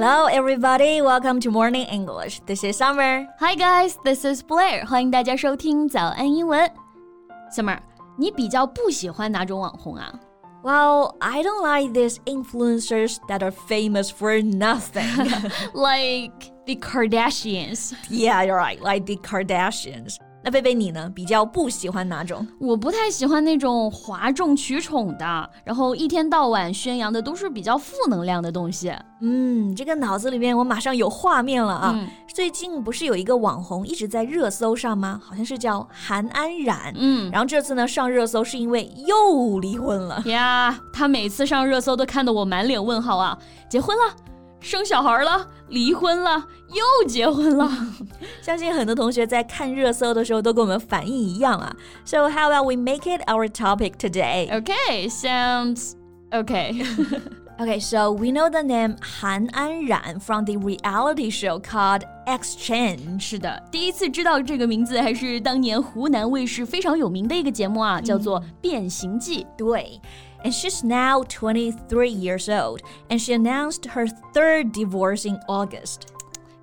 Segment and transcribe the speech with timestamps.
[0.00, 1.00] Hello, everybody.
[1.00, 2.40] Welcome to Morning English.
[2.46, 3.24] This is Summer.
[3.38, 3.96] Hi, guys.
[4.04, 4.84] This is Blair.
[4.84, 6.68] 欢迎大家收听早安英文。
[7.54, 7.78] Summer，
[8.18, 10.12] 你比较不喜欢哪种网红啊？
[10.64, 15.06] Well, I don't like these influencers that are famous for nothing.
[15.72, 17.92] like the Kardashians.
[18.10, 18.80] Yeah, you're right.
[18.80, 20.16] Like the Kardashians.
[20.43, 21.11] 那贝贝你呢？
[21.13, 22.47] 比较不喜欢哪种？
[22.59, 28.91] 我不太喜欢那种哗众取宠的，然后一天到晚宣扬的都是比较负能量的东西。
[29.21, 32.07] 嗯，这个脑子里面我马上有画面了啊！
[32.33, 35.21] 最近不是有一个网红一直在热搜上吗？
[35.23, 36.91] 好像是叫韩安冉。
[36.97, 40.23] 嗯，然后这次呢上热搜是因为又离婚了。
[40.25, 43.37] 呀，他每次上热搜都看得我满脸问号啊！
[43.69, 44.30] 结婚了。
[44.61, 47.69] 生小孩了，离婚了，又结婚了。
[48.41, 51.75] 相信很多同学在看热搜的时候都跟我们反应一样啊。
[52.05, 54.49] So how about we make it our topic today?
[54.49, 55.95] Okay, sounds
[56.31, 56.85] okay.
[57.60, 63.20] okay, so we know the name Han Anran from the reality show called Exchange.
[63.20, 69.44] 是的，第一次知道这个名字还是当年湖南卫视非常有名的一个节目啊，叫做《变形记》。
[69.56, 70.00] 对。
[70.44, 72.80] and she's now 23 years old,
[73.10, 76.12] and she announced her third divorce in August.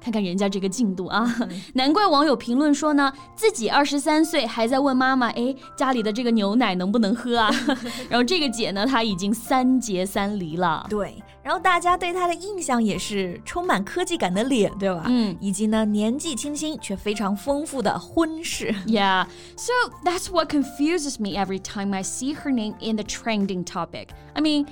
[0.09, 1.31] 看看人家这个进度啊，
[1.75, 7.51] 难怪网友评论说呢，自己二十三岁还在问妈妈，哎，家里的这个牛奶能不能喝啊？
[8.09, 10.87] 然后这个姐呢，她已经三结三离了。
[10.89, 15.05] 对，然后大家对她的印象也是充满科技感的脸，对吧？
[15.07, 18.75] 嗯，以及呢年纪轻轻却非常丰富的婚事。
[18.87, 19.73] Yeah, so
[20.05, 24.09] that's what confuses me every time I see her name in the trending topic.
[24.33, 24.67] I mean.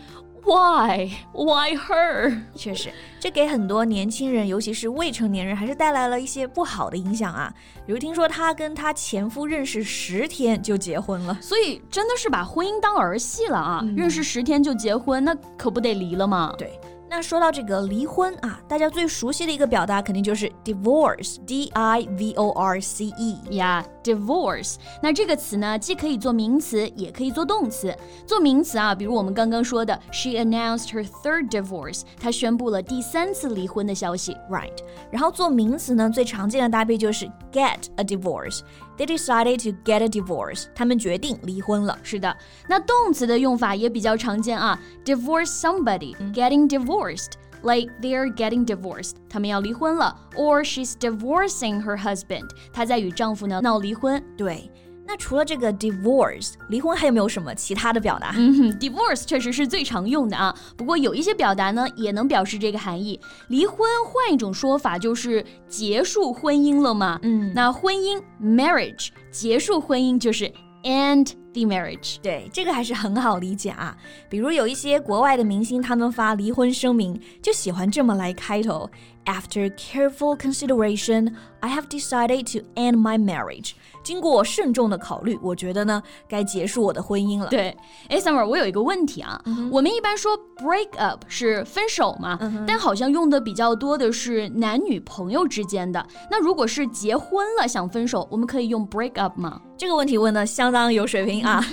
[0.47, 1.11] Why?
[1.33, 2.41] Why her?
[2.55, 7.52] 确实，这给很多年轻人，尤其是未成年人，还是带来了一些不好的影响啊。
[7.84, 13.84] 比如听说她跟她前夫认识十天就结婚了，所以真的是把婚姻当儿戏了啊！
[13.97, 16.55] 认识十天就结婚，那可不得离了吗？
[16.56, 16.78] 对。
[17.09, 24.75] 那说到这个离婚啊，大家最熟悉的一个表达肯定就是 divorce，d i v o r c e，yeah，divorce。
[25.01, 27.97] 那这个词呢，既可以做名词，也可以做动词。
[28.27, 34.77] 做名词啊，比如我们刚刚说的，she announced her third divorce，她宣布了第三次离婚的消息，right。
[35.11, 40.66] 然后做名词呢，最常见的搭配就是 get a divorce。They decided to get a divorce.
[40.76, 41.98] 他们决定离婚了。
[42.04, 42.36] 是的，
[42.67, 44.80] 那动词的用法也比较常见啊。
[45.05, 47.32] Divorce somebody, getting divorced.
[47.64, 54.23] Like they're getting divorced，他们要离婚了，or she's divorcing her husband，她在与丈夫呢闹离婚。
[54.36, 54.72] 对。
[55.06, 58.34] 那除了这个 divorce 离婚，还有没有什么其他的表达？
[58.36, 60.55] 嗯哼，divorce 确实是最常用的啊。
[60.77, 63.18] 不过有一些表达呢，也能表示这个含义。
[63.48, 67.18] 离婚换一种说法就是结束婚姻了嘛。
[67.22, 70.52] 嗯，那婚姻 marriage 结束婚姻就是
[70.83, 72.17] end the marriage。
[72.22, 73.96] 对，这个还是很好理解啊。
[74.28, 78.89] 比如有一些国外的明星，他们发离婚声明就喜欢这么来开头
[79.24, 83.72] ：After careful consideration, I have decided to end my marriage.
[84.05, 87.48] 经过慎重的考虑，我觉得呢，该结束我的婚姻了。
[87.48, 87.77] 对，
[88.08, 92.38] 哎，Summer，我有一个问题啊，我们一般说 break up 是分手嘛，
[92.68, 96.06] 但好像用的比较多的是男女朋友之间的。
[96.30, 99.61] 那如果是结婚了想分手，我们可以用 break up 吗？
[99.77, 101.64] 这个问题问的相当有水平啊。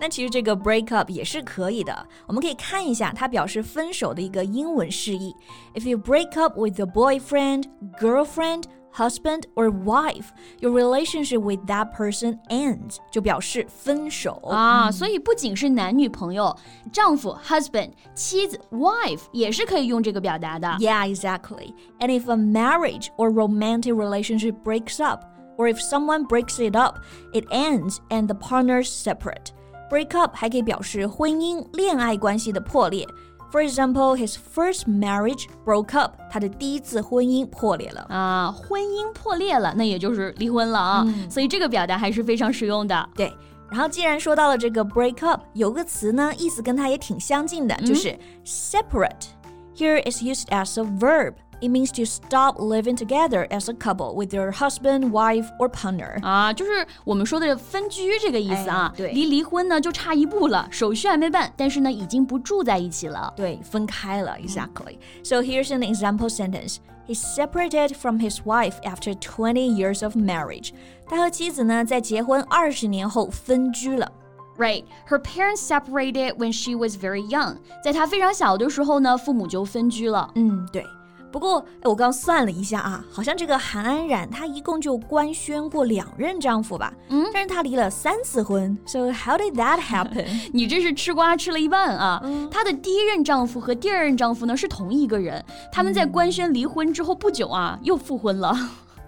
[0.00, 5.34] 那其实这个 break up 也是可以的，我们可以看一下它表示分手的一个英文释义。
[5.74, 7.64] If you break up with your boyfriend,
[8.00, 8.64] girlfriend.
[8.94, 14.90] husband or wife, your relationship with that person ends 就表示分手啊。
[14.90, 16.56] 所以不仅是男女朋友，
[16.92, 20.68] 丈夫 husband、妻子 wife 也是可以用这个表达的。
[20.78, 21.74] Yeah, exactly.
[21.98, 25.24] And if a marriage or romantic relationship breaks up,
[25.58, 26.98] or if someone breaks it up,
[27.32, 29.52] it ends and the partners separate.
[29.90, 33.06] Break up 还可以表示婚姻、恋爱关系的破裂。
[33.54, 36.16] for example, his first marriage broke up.
[36.28, 41.04] 他的第一次婚姻破裂了啊，婚姻破裂了，那也就是离婚了啊。
[41.06, 43.08] 嗯、所以这个表达还是非常实用的。
[43.14, 43.32] 对，
[43.70, 51.34] 然后既然说到了这个 break up，有个词呢，意思跟它也挺相近的，就是 separate。Here is used as a verb.
[51.60, 56.20] It means to stop living together as a couple with your husband, wife, or partner.
[56.22, 58.92] 啊，就是我们说的分居这个意思啊。
[58.94, 63.32] 对，离离婚呢就差一步了，手续还没办，但是呢已经不住在一起了。
[63.36, 64.98] 对，分开了，exactly.
[65.22, 66.78] So here's an example sentence.
[67.06, 70.72] He separated from his wife after 20 years of marriage.
[71.06, 74.10] 他和妻子呢在结婚二十年后分居了。
[74.58, 77.56] Right, her parents separated when she was very young.
[77.82, 80.30] 在她非常小的时候呢，父母就分居了。
[80.34, 80.84] 嗯，对。
[81.31, 86.93] 不过，哎，我刚算了一下啊，好像这个韩安冉她一共就官宣过两任丈夫吧？
[87.09, 88.77] 嗯，但是她离了三次婚。
[88.85, 90.25] So how did that happen？
[90.51, 92.21] 你这是吃瓜吃了一半啊！
[92.49, 98.53] 她的第一任丈夫和第二任丈夫呢是同一个人，他们在官宣离婚之后不久啊又复婚了。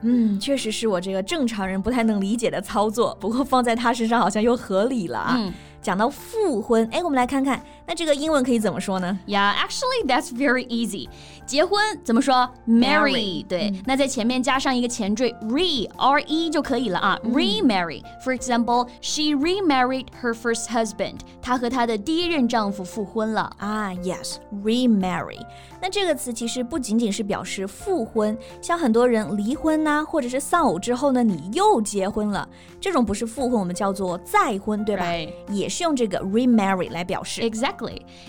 [0.04, 5.40] 嗯，确实是我这个正常人不太能理解的操作，不过放在她身上好像又合理了啊。
[5.82, 9.19] 讲到复婚，哎，我们来看看，那这个英文可以怎么说呢？
[9.27, 11.09] Yeah, actually that's very easy.
[11.47, 12.51] 结婚怎么说？
[12.67, 17.17] Marry，对，那在前面加上一个前缀 re r e 就可以了啊。
[17.25, 18.03] Remarry.
[18.25, 21.19] For example, she remarried her first husband.
[21.41, 23.93] 她和她的第一任丈夫复婚了啊。
[24.03, 25.39] Yes, remarry.
[25.81, 32.49] 那这个词其实不仅仅是表示复婚，像很多人离婚呐，或者是丧偶之后呢，你又结婚了，
[32.81, 35.05] 这种不是复婚，我们叫做再婚，对吧？
[35.51, 37.43] 也是用这个 remarry 来表示。
[37.43, 37.80] Exactly.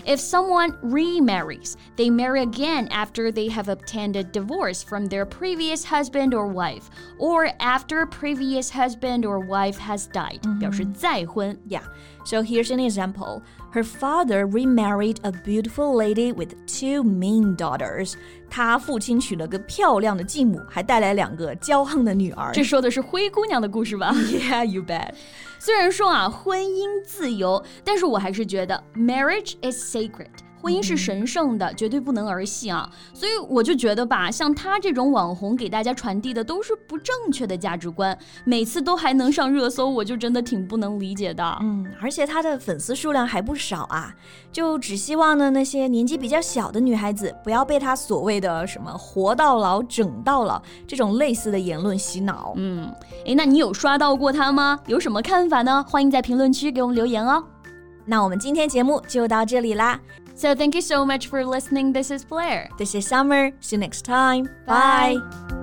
[0.04, 5.84] If someone remarries, they marry again after they have obtained a divorce from their previous
[5.84, 10.40] husband or wife, or after previous husband or wife has died.
[10.58, 11.56] 表示再婚。
[11.68, 11.82] Yeah.
[12.24, 13.42] So here's an example.
[13.72, 18.14] Her father remarried a beautiful lady with two mean daughters.
[18.50, 22.52] 他父亲娶了个漂亮的继母，还带来两个骄横的女儿。
[22.52, 24.12] 这说的是灰姑娘的故事吧？
[24.12, 25.10] Yeah, you bet.
[25.58, 30.28] 虽然说啊，婚姻自由，但是我还是觉得 marriage is sacred。
[30.63, 32.89] 婚姻是神圣的，绝对不能儿戏啊！
[33.13, 41.57] 所以我就觉得吧，像他这种网红给大家传递的都是不正确的价值观，每次都还能上热搜，我就真的挺不能理解的。
[41.59, 44.15] 嗯，而且他的粉丝数量还不少啊，
[44.53, 52.53] 就只希望呢那些年纪比较小的女孩子不要被他所谓的什么“活到老，整到老”这种类似的言论洗脑。
[52.55, 52.89] 嗯，
[53.25, 54.79] 诶，那你有刷到过他吗？
[54.87, 55.83] 有什么看法呢？
[55.89, 57.43] 欢迎在评论区给我们留言哦。
[58.05, 59.99] 那我们今天节目就到这里啦。
[60.35, 61.93] So thank you so much for listening.
[61.93, 62.69] This is Blair.
[62.77, 63.51] This is Summer.
[63.59, 64.49] See you next time.
[64.65, 65.17] Bye.
[65.17, 65.62] Bye.